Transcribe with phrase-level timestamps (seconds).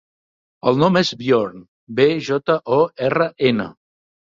[0.71, 1.61] El nom és Bjorn:
[2.01, 3.71] be, jota, o, erra, ena.